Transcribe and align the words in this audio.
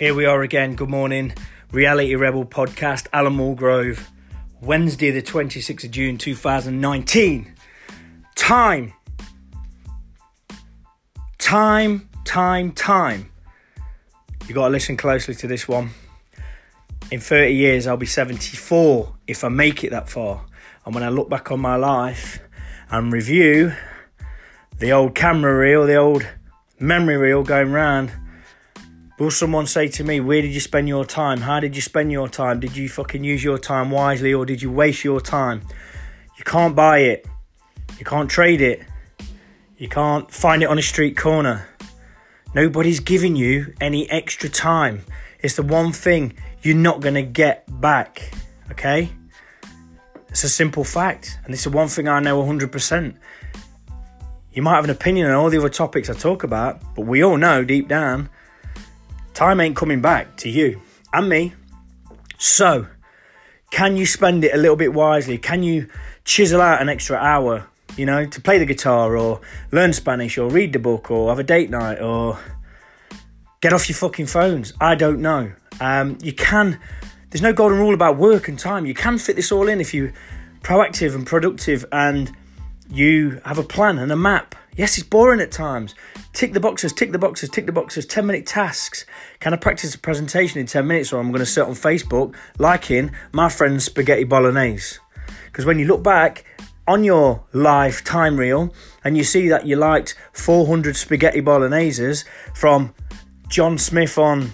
Here 0.00 0.12
we 0.12 0.26
are 0.26 0.42
again. 0.42 0.74
Good 0.74 0.88
morning. 0.88 1.34
Reality 1.70 2.16
Rebel 2.16 2.44
podcast, 2.44 3.06
Alan 3.12 3.34
Mulgrove. 3.34 4.04
Wednesday, 4.60 5.12
the 5.12 5.22
26th 5.22 5.84
of 5.84 5.92
June 5.92 6.18
2019. 6.18 7.54
Time. 8.34 8.92
Time, 11.38 12.08
time, 12.24 12.72
time. 12.72 13.30
You 14.48 14.54
got 14.56 14.64
to 14.64 14.72
listen 14.72 14.96
closely 14.96 15.36
to 15.36 15.46
this 15.46 15.68
one. 15.68 15.90
In 17.12 17.20
30 17.20 17.54
years, 17.54 17.86
I'll 17.86 17.96
be 17.96 18.04
74 18.04 19.14
if 19.28 19.44
I 19.44 19.48
make 19.48 19.84
it 19.84 19.90
that 19.90 20.08
far. 20.08 20.44
And 20.84 20.92
when 20.92 21.04
I 21.04 21.08
look 21.08 21.30
back 21.30 21.52
on 21.52 21.60
my 21.60 21.76
life 21.76 22.40
and 22.90 23.12
review 23.12 23.72
the 24.76 24.90
old 24.90 25.14
camera 25.14 25.56
reel, 25.56 25.86
the 25.86 25.94
old 25.94 26.26
memory 26.80 27.16
reel 27.16 27.44
going 27.44 27.70
round, 27.70 28.10
will 29.18 29.30
someone 29.30 29.66
say 29.66 29.88
to 29.88 30.04
me, 30.04 30.20
Where 30.20 30.42
did 30.42 30.52
you 30.52 30.60
spend 30.60 30.88
your 30.88 31.04
time? 31.04 31.42
How 31.42 31.60
did 31.60 31.76
you 31.76 31.82
spend 31.82 32.10
your 32.12 32.28
time? 32.28 32.60
Did 32.60 32.76
you 32.76 32.88
fucking 32.88 33.24
use 33.24 33.44
your 33.44 33.58
time 33.58 33.90
wisely 33.90 34.34
or 34.34 34.44
did 34.44 34.62
you 34.62 34.70
waste 34.70 35.04
your 35.04 35.20
time? 35.20 35.62
You 36.38 36.44
can't 36.44 36.74
buy 36.74 36.98
it, 36.98 37.26
you 37.98 38.04
can't 38.04 38.28
trade 38.28 38.60
it, 38.60 38.82
you 39.76 39.88
can't 39.88 40.30
find 40.30 40.62
it 40.62 40.66
on 40.66 40.78
a 40.78 40.82
street 40.82 41.16
corner. 41.16 41.68
Nobody's 42.54 43.00
giving 43.00 43.36
you 43.36 43.74
any 43.80 44.08
extra 44.10 44.48
time. 44.48 45.02
It's 45.40 45.56
the 45.56 45.62
one 45.62 45.92
thing 45.92 46.34
you're 46.62 46.76
not 46.76 47.00
going 47.00 47.14
to 47.14 47.22
get 47.22 47.64
back, 47.80 48.32
okay? 48.70 49.10
It's 50.28 50.44
a 50.44 50.48
simple 50.48 50.84
fact, 50.84 51.38
and 51.44 51.52
it's 51.52 51.64
the 51.64 51.70
one 51.70 51.88
thing 51.88 52.08
I 52.08 52.20
know 52.20 52.42
100%. 52.42 53.16
You 54.52 54.62
might 54.62 54.76
have 54.76 54.84
an 54.84 54.90
opinion 54.90 55.26
on 55.26 55.34
all 55.34 55.50
the 55.50 55.58
other 55.58 55.68
topics 55.68 56.08
I 56.08 56.14
talk 56.14 56.44
about, 56.44 56.80
but 56.94 57.02
we 57.02 57.22
all 57.22 57.36
know 57.36 57.64
deep 57.64 57.88
down, 57.88 58.30
time 59.34 59.60
ain't 59.60 59.76
coming 59.76 60.00
back 60.00 60.36
to 60.38 60.48
you 60.48 60.80
and 61.12 61.28
me. 61.28 61.54
So, 62.38 62.86
can 63.70 63.96
you 63.96 64.06
spend 64.06 64.44
it 64.44 64.54
a 64.54 64.56
little 64.56 64.76
bit 64.76 64.94
wisely? 64.94 65.38
Can 65.38 65.62
you 65.62 65.88
chisel 66.24 66.60
out 66.60 66.80
an 66.80 66.88
extra 66.88 67.16
hour, 67.16 67.66
you 67.96 68.06
know, 68.06 68.24
to 68.24 68.40
play 68.40 68.58
the 68.58 68.64
guitar 68.64 69.16
or 69.16 69.40
learn 69.72 69.92
Spanish 69.92 70.38
or 70.38 70.48
read 70.48 70.72
the 70.72 70.78
book 70.78 71.10
or 71.10 71.28
have 71.28 71.38
a 71.38 71.42
date 71.44 71.70
night 71.70 72.00
or 72.00 72.38
get 73.60 73.72
off 73.72 73.88
your 73.88 73.96
fucking 73.96 74.26
phones? 74.26 74.72
I 74.80 74.94
don't 74.94 75.20
know. 75.20 75.52
Um, 75.80 76.18
you 76.22 76.32
can, 76.32 76.80
there's 77.30 77.42
no 77.42 77.52
golden 77.52 77.78
rule 77.78 77.94
about 77.94 78.16
work 78.16 78.48
and 78.48 78.58
time. 78.58 78.86
You 78.86 78.94
can 78.94 79.18
fit 79.18 79.36
this 79.36 79.50
all 79.50 79.68
in 79.68 79.80
if 79.80 79.92
you're 79.92 80.12
proactive 80.62 81.14
and 81.14 81.26
productive 81.26 81.84
and 81.92 82.32
you 82.90 83.40
have 83.44 83.58
a 83.58 83.62
plan 83.62 83.98
and 83.98 84.12
a 84.12 84.16
map. 84.16 84.54
Yes, 84.76 84.98
it's 84.98 85.06
boring 85.06 85.40
at 85.40 85.52
times. 85.52 85.94
Tick 86.32 86.52
the 86.52 86.60
boxes, 86.60 86.92
tick 86.92 87.12
the 87.12 87.18
boxes, 87.18 87.48
tick 87.48 87.66
the 87.66 87.72
boxes. 87.72 88.06
10 88.06 88.26
minute 88.26 88.46
tasks. 88.46 89.06
Can 89.38 89.54
I 89.54 89.56
practice 89.56 89.94
a 89.94 89.98
presentation 89.98 90.58
in 90.58 90.66
10 90.66 90.86
minutes 90.86 91.12
or 91.12 91.20
I'm 91.20 91.30
going 91.30 91.38
to 91.40 91.46
sit 91.46 91.64
on 91.64 91.74
Facebook 91.74 92.34
liking 92.58 93.12
my 93.32 93.48
friend's 93.48 93.84
spaghetti 93.84 94.24
bolognese? 94.24 94.98
Because 95.46 95.64
when 95.64 95.78
you 95.78 95.86
look 95.86 96.02
back 96.02 96.44
on 96.86 97.04
your 97.04 97.44
life 97.52 98.02
time 98.04 98.36
reel 98.36 98.74
and 99.04 99.16
you 99.16 99.24
see 99.24 99.48
that 99.48 99.66
you 99.66 99.76
liked 99.76 100.16
400 100.32 100.96
spaghetti 100.96 101.40
bologneses 101.40 102.24
from 102.54 102.92
John 103.48 103.78
Smith 103.78 104.18
on 104.18 104.50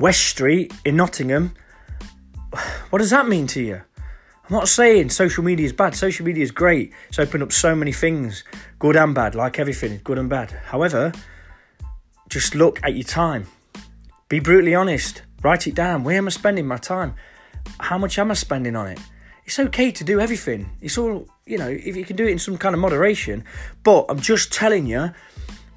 West 0.00 0.22
Street 0.24 0.72
in 0.84 0.96
Nottingham, 0.96 1.54
what 2.90 2.98
does 2.98 3.10
that 3.10 3.28
mean 3.28 3.46
to 3.48 3.62
you? 3.62 3.82
I'm 4.52 4.58
not 4.58 4.68
saying 4.68 5.08
social 5.08 5.42
media 5.42 5.64
is 5.64 5.72
bad. 5.72 5.94
Social 5.94 6.26
media 6.26 6.42
is 6.42 6.50
great. 6.50 6.92
It's 7.08 7.18
opened 7.18 7.42
up 7.42 7.52
so 7.52 7.74
many 7.74 7.90
things, 7.90 8.44
good 8.78 8.96
and 8.96 9.14
bad, 9.14 9.34
like 9.34 9.58
everything, 9.58 10.02
good 10.04 10.18
and 10.18 10.28
bad. 10.28 10.50
However, 10.50 11.10
just 12.28 12.54
look 12.54 12.78
at 12.84 12.92
your 12.94 13.04
time. 13.04 13.46
Be 14.28 14.40
brutally 14.40 14.74
honest. 14.74 15.22
Write 15.42 15.66
it 15.66 15.74
down. 15.74 16.04
Where 16.04 16.18
am 16.18 16.26
I 16.26 16.30
spending 16.30 16.66
my 16.66 16.76
time? 16.76 17.14
How 17.80 17.96
much 17.96 18.18
am 18.18 18.30
I 18.30 18.34
spending 18.34 18.76
on 18.76 18.88
it? 18.88 19.00
It's 19.46 19.58
okay 19.58 19.90
to 19.90 20.04
do 20.04 20.20
everything. 20.20 20.68
It's 20.82 20.98
all, 20.98 21.26
you 21.46 21.56
know, 21.56 21.70
if 21.70 21.96
you 21.96 22.04
can 22.04 22.16
do 22.16 22.26
it 22.26 22.32
in 22.32 22.38
some 22.38 22.58
kind 22.58 22.74
of 22.74 22.80
moderation. 22.82 23.44
But 23.82 24.04
I'm 24.10 24.20
just 24.20 24.52
telling 24.52 24.84
you, 24.84 25.12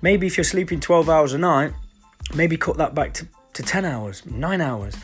maybe 0.01 0.27
if 0.27 0.35
you're 0.35 0.43
sleeping 0.43 0.81
12 0.81 1.07
hours 1.09 1.31
a 1.31 1.37
night, 1.37 1.71
maybe 2.33 2.57
cut 2.57 2.75
that 2.75 2.93
back 2.93 3.13
to, 3.13 3.27
to 3.53 3.63
10 3.63 3.85
hours, 3.85 4.25
9 4.25 4.59
hours. 4.59 4.97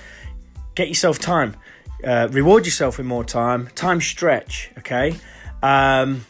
Get 0.76 0.90
yourself 0.90 1.20
time. 1.20 1.56
Uh, 2.04 2.28
reward 2.32 2.66
yourself 2.66 2.98
with 2.98 3.06
more 3.06 3.24
time. 3.24 3.68
Time 3.76 4.02
stretch, 4.02 4.72
okay? 4.78 5.16
Um, 5.62 6.26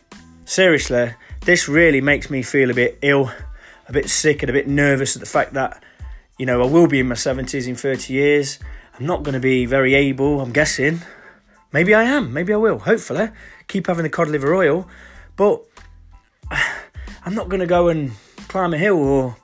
seriously, 0.46 1.14
this 1.42 1.68
really 1.68 2.02
makes 2.02 2.30
me 2.30 2.42
feel 2.42 2.70
a 2.70 2.74
bit 2.74 3.00
ill, 3.02 3.32
a 3.88 3.94
bit 3.94 4.10
sick, 4.10 4.44
and 4.44 4.50
a 4.50 4.54
bit 4.54 4.68
nervous 4.68 5.16
at 5.16 5.22
the 5.22 5.28
fact 5.28 5.54
that, 5.54 5.82
you 6.38 6.46
know, 6.46 6.62
I 6.62 6.66
will 6.66 6.88
be 6.88 7.00
in 7.00 7.08
my 7.08 7.16
70s 7.16 7.68
in 7.68 7.76
30 7.76 8.14
years. 8.14 8.60
I'm 9.00 9.06
not 9.06 9.24
going 9.24 9.34
to 9.34 9.40
be 9.40 9.66
very 9.66 9.94
able, 9.96 10.42
I'm 10.42 10.52
guessing. 10.52 11.02
Maybe 11.72 11.96
I 11.96 12.04
am, 12.04 12.34
maybe 12.34 12.54
I 12.54 12.58
will, 12.58 12.80
hopefully. 12.80 13.30
Keep 13.68 13.88
having 13.88 14.04
the 14.04 14.10
cod 14.10 14.28
liver 14.28 14.54
oil. 14.54 14.88
But 15.38 15.64
I'm 16.52 17.34
not 17.34 17.48
going 17.48 17.62
to 17.62 17.68
go 17.68 17.88
and 17.88 18.12
climb 18.50 18.74
a 18.74 18.78
hill 18.78 18.98
or 18.98 19.38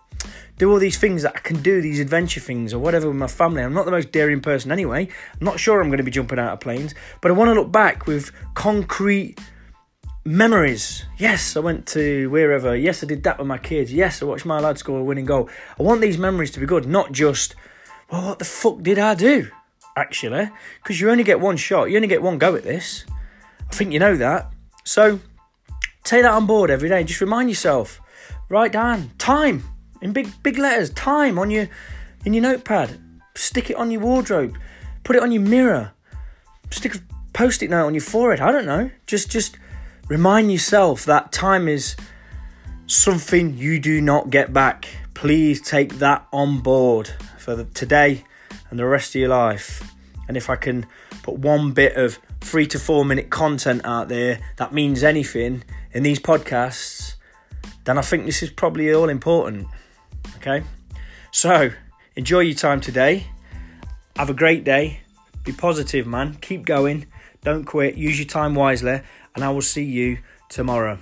do 0.58 0.72
all 0.72 0.80
these 0.80 0.98
things 0.98 1.22
that 1.22 1.36
I 1.36 1.40
can 1.40 1.62
do, 1.62 1.82
these 1.82 2.00
adventure 2.00 2.40
things 2.40 2.74
or 2.74 2.80
whatever 2.80 3.08
with 3.08 3.18
my 3.18 3.28
family. 3.28 3.62
I'm 3.62 3.74
not 3.74 3.86
the 3.86 3.92
most 3.92 4.12
daring 4.12 4.42
person 4.42 4.72
anyway. 4.72 5.08
I'm 5.40 5.46
not 5.46 5.60
sure 5.60 5.80
I'm 5.80 5.90
going 5.90 5.98
to 5.98 6.04
be 6.04 6.12
jumping 6.12 6.40
out 6.40 6.54
of 6.54 6.60
planes, 6.60 6.96
but 7.22 7.30
I 7.30 7.36
want 7.36 7.50
to 7.50 7.54
look 7.54 7.72
back 7.72 8.08
with 8.08 8.32
concrete 8.56 9.40
memories. 10.26 11.06
Yes, 11.18 11.56
I 11.56 11.60
went 11.60 11.86
to 11.88 12.30
wherever. 12.30 12.76
Yes, 12.76 13.04
I 13.04 13.08
did 13.08 13.24
that 13.24 13.38
with 13.38 13.48
my 13.48 13.60
kids. 13.60 13.94
Yes, 13.94 14.22
I 14.22 14.26
watched 14.26 14.46
my 14.46 14.60
lad 14.60 14.78
score 14.78 15.00
a 15.00 15.04
winning 15.04 15.26
goal. 15.26 15.50
I 15.80 15.84
want 15.84 16.02
these 16.02 16.18
memories 16.18 16.52
to 16.52 16.60
be 16.60 16.66
good, 16.66 16.88
not 16.88 17.12
just, 17.12 17.56
well, 18.12 18.30
what 18.30 18.40
the 18.40 18.46
fuck 18.46 18.82
did 18.82 18.98
I 19.00 19.16
do? 19.16 19.50
Actually, 19.96 20.52
because 20.84 21.02
you 21.02 21.10
only 21.10 21.24
get 21.24 21.40
one 21.40 21.58
shot, 21.58 21.86
you 21.86 21.96
only 21.96 22.08
get 22.08 22.22
one 22.22 22.38
go 22.38 22.56
at 22.56 22.64
this. 22.64 23.06
I 23.70 23.74
think 23.74 23.92
you 23.92 24.00
know 24.00 24.16
that. 24.16 24.52
So 24.84 25.20
take 26.04 26.22
that 26.22 26.32
on 26.32 26.46
board 26.46 26.70
every 26.70 26.90
day. 26.90 27.04
Just 27.04 27.22
remind 27.22 27.50
yourself. 27.50 28.00
Write 28.50 28.72
down 28.72 29.12
time 29.18 29.64
in 30.02 30.14
big 30.14 30.32
big 30.44 30.58
letters. 30.58 30.90
Time 30.92 31.38
on 31.40 31.50
your 31.50 31.68
in 32.26 32.34
your 32.34 32.44
notepad. 32.44 33.00
Stick 33.36 33.70
it 33.70 33.76
on 33.76 33.92
your 33.92 34.02
wardrobe. 34.02 34.58
Put 35.04 35.16
it 35.16 35.22
on 35.22 35.32
your 35.32 35.42
mirror. 35.42 35.94
Stick 36.72 36.96
a 36.96 37.00
post-it 37.34 37.70
note 37.70 37.86
on 37.86 37.94
your 37.94 38.02
forehead. 38.02 38.42
I 38.42 38.52
don't 38.52 38.66
know. 38.66 38.90
Just 39.06 39.30
just 39.30 39.58
remind 40.10 40.52
yourself 40.52 41.06
that 41.06 41.32
time 41.32 41.68
is 41.68 41.96
something 42.88 43.58
you 43.58 43.80
do 43.80 44.02
not 44.02 44.30
get 44.30 44.54
back. 44.54 44.88
Please 45.14 45.62
take 45.62 46.00
that 46.00 46.28
on 46.32 46.60
board 46.60 47.12
for 47.38 47.56
the, 47.56 47.66
today 47.66 48.24
and 48.70 48.80
the 48.80 48.86
rest 48.86 49.16
of 49.16 49.22
your 49.22 49.30
life. 49.30 49.94
And 50.28 50.36
if 50.36 50.50
I 50.50 50.56
can 50.56 50.86
put 51.24 51.36
one 51.36 51.72
bit 51.72 51.96
of 51.96 52.20
three 52.42 52.68
to 52.68 52.80
four 52.80 53.04
minute 53.04 53.30
content 53.30 53.82
out 53.84 54.10
there 54.10 54.40
that 54.58 54.74
means 54.74 55.04
anything 55.04 55.64
in 55.92 56.04
these 56.04 56.20
podcasts, 56.20 57.16
then 57.86 57.98
I 57.98 58.02
think 58.02 58.26
this 58.26 58.44
is 58.44 58.50
probably 58.50 58.94
all 58.94 59.10
important. 59.10 59.68
Okay? 60.48 60.66
So, 61.32 61.72
enjoy 62.16 62.40
your 62.40 62.56
time 62.56 62.80
today. 62.80 63.28
Have 64.16 64.30
a 64.30 64.34
great 64.34 64.64
day. 64.64 65.02
Be 65.44 65.52
positive, 65.52 66.08
man. 66.08 66.36
Keep 66.36 66.66
going. 66.66 67.06
Don't 67.44 67.66
quit. 67.66 67.96
Use 67.96 68.18
your 68.18 68.28
time 68.28 68.56
wisely. 68.56 69.02
And 69.36 69.44
I 69.44 69.50
will 69.50 69.62
see 69.62 69.84
you 69.84 70.20
tomorrow. 70.50 71.00